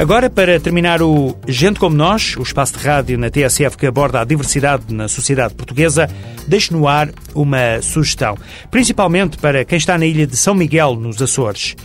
Agora, 0.02 0.32
para 0.32 0.60
terminar 0.60 1.00
o 1.04 1.38
Gente 1.48 1.80
Como 1.80 1.96
Nós, 1.96 2.36
o 2.36 2.42
espaço 2.42 2.76
de 2.76 2.84
rádio 2.84 3.20
na 3.20 3.30
TSF 3.30 3.78
que 3.78 3.86
aborda 3.86 4.20
a 4.20 4.26
diversidade 4.26 4.92
na 4.92 5.08
sociedade 5.08 5.54
portuguesa, 5.54 6.10
deixo 6.48 6.74
no 6.74 6.88
ar 6.88 7.12
uma 7.36 7.80
sugestão, 7.84 8.36
principalmente 8.72 9.38
para 9.38 9.64
quem 9.64 9.78
está 9.78 10.00
na 10.00 10.06
ilha 10.08 10.26
de 10.26 10.36
São 10.36 10.56
Miguel, 10.56 10.96
nos 10.96 11.22
Açores. 11.22 11.76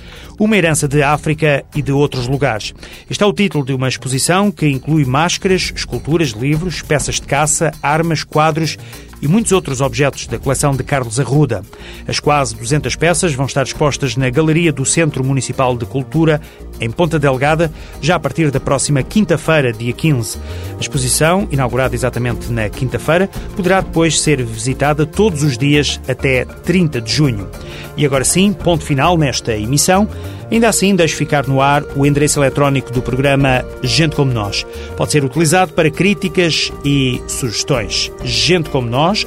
Uma 0.41 0.57
herança 0.57 0.89
de 0.89 1.03
África 1.03 1.63
e 1.75 1.83
de 1.83 1.93
outros 1.93 2.27
lugares. 2.27 2.73
Este 3.11 3.23
é 3.23 3.27
o 3.27 3.35
título 3.35 3.67
de 3.67 3.75
uma 3.75 3.87
exposição 3.87 4.51
que 4.51 4.67
inclui 4.67 5.05
máscaras, 5.05 5.71
esculturas, 5.77 6.31
livros, 6.31 6.81
peças 6.81 7.17
de 7.17 7.27
caça, 7.27 7.71
armas, 7.83 8.25
quadros 8.25 8.79
e 9.27 9.29
muitos 9.29 9.51
outros 9.51 9.81
objetos 9.81 10.29
da 10.29 10.39
coleção 10.39 10.73
de 10.73 10.85
Carlos 10.85 11.19
Arruda. 11.19 11.63
As 12.07 12.21
quase 12.21 12.55
200 12.55 12.95
peças 12.95 13.35
vão 13.35 13.47
estar 13.47 13.65
expostas 13.65 14.17
na 14.17 14.31
Galeria 14.31 14.73
do 14.73 14.85
Centro 14.85 15.25
Municipal 15.25 15.77
de 15.77 15.85
Cultura, 15.85 16.41
em 16.81 16.89
Ponta 16.89 17.19
Delgada, 17.19 17.73
já 18.01 18.15
a 18.15 18.21
partir 18.21 18.53
da 18.53 18.61
próxima 18.61 19.03
quinta-feira, 19.03 19.73
dia 19.73 19.93
15. 19.93 20.39
A 20.77 20.81
exposição, 20.81 21.49
inaugurada 21.51 21.97
exatamente 21.97 22.53
na 22.53 22.69
quinta-feira, 22.69 23.29
poderá 23.57 23.81
depois 23.81 24.21
ser 24.21 24.45
visitada 24.45 25.05
todos 25.05 25.43
os 25.43 25.59
dias 25.59 26.01
até 26.07 26.45
30 26.45 27.01
de 27.01 27.13
junho. 27.13 27.49
E 27.97 28.07
agora 28.07 28.23
sim, 28.23 28.53
ponto 28.53 28.85
final 28.85 29.19
nesta 29.19 29.57
emissão. 29.57 30.09
Ainda 30.51 30.69
assim, 30.69 30.95
deixo 30.95 31.17
ficar 31.17 31.47
no 31.47 31.61
ar 31.61 31.83
o 31.97 32.07
endereço 32.07 32.39
eletrónico 32.39 32.93
do 32.93 33.03
programa 33.03 33.65
Gente 33.83 34.15
Como 34.15 34.33
Nós. 34.33 34.65
Pode 34.97 35.11
ser 35.11 35.25
utilizado 35.25 35.73
para 35.73 35.91
críticas 35.91 36.73
e 36.85 37.21
sugestões. 37.27 38.13
Gente 38.23 38.71
Como 38.71 38.89
Nós, 38.89 39.27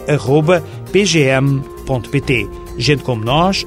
pgm.pt. 0.91 2.49
Gente 2.77 3.03
Como 3.03 3.23
Nós, 3.23 3.65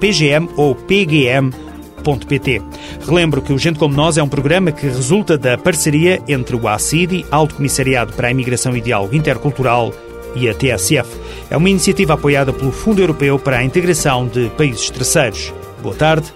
pgm 0.00 0.48
ou 0.56 0.74
pgm.pt. 0.74 2.62
Relembro 3.06 3.42
que 3.42 3.52
o 3.52 3.58
Gente 3.58 3.78
Como 3.78 3.94
Nós 3.94 4.16
é 4.16 4.22
um 4.22 4.28
programa 4.28 4.72
que 4.72 4.86
resulta 4.86 5.36
da 5.36 5.58
parceria 5.58 6.22
entre 6.26 6.56
o 6.56 6.66
ACIDI, 6.66 7.26
Alto 7.30 7.56
Comissariado 7.56 8.14
para 8.14 8.28
a 8.28 8.30
Imigração 8.30 8.74
e 8.74 8.80
Diálogo 8.80 9.14
Intercultural, 9.14 9.92
e 10.34 10.48
a 10.48 10.54
TSF. 10.54 11.08
É 11.48 11.56
uma 11.56 11.70
iniciativa 11.70 12.14
apoiada 12.14 12.52
pelo 12.52 12.72
Fundo 12.72 13.00
Europeu 13.00 13.38
para 13.38 13.58
a 13.58 13.64
Integração 13.64 14.26
de 14.26 14.48
Países 14.56 14.90
Terceiros. 14.90 15.52
Boa 15.80 15.94
tarde 15.94 16.32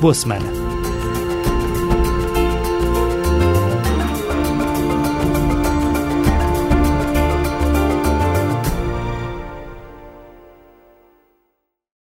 boa 0.00 0.14
semana. 0.14 0.65